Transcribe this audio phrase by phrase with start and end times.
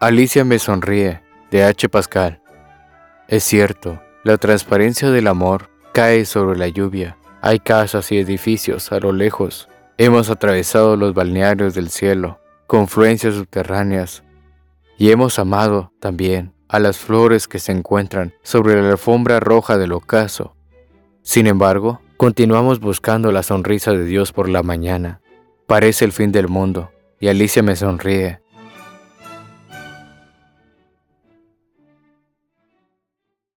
[0.00, 1.88] Alicia me sonríe, de H.
[1.88, 2.40] Pascal.
[3.26, 7.18] Es cierto, la transparencia del amor cae sobre la lluvia.
[7.42, 9.68] Hay casas y edificios a lo lejos.
[9.96, 12.38] Hemos atravesado los balnearios del cielo,
[12.68, 14.22] confluencias subterráneas,
[14.98, 19.90] y hemos amado también a las flores que se encuentran sobre la alfombra roja del
[19.90, 20.54] ocaso.
[21.22, 25.20] Sin embargo, continuamos buscando la sonrisa de Dios por la mañana.
[25.66, 28.38] Parece el fin del mundo, y Alicia me sonríe